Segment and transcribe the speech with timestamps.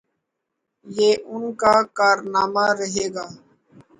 [0.87, 3.25] یہ ان کا کارنامہ رہے گا۔